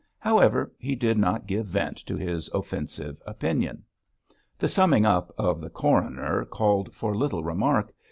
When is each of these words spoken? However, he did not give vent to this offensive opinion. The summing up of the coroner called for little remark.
However, 0.17 0.71
he 0.79 0.95
did 0.95 1.19
not 1.19 1.45
give 1.45 1.67
vent 1.67 1.95
to 2.07 2.15
this 2.15 2.49
offensive 2.55 3.21
opinion. 3.23 3.83
The 4.57 4.67
summing 4.67 5.05
up 5.05 5.31
of 5.37 5.61
the 5.61 5.69
coroner 5.69 6.43
called 6.45 6.91
for 6.95 7.15
little 7.15 7.43
remark. 7.43 7.93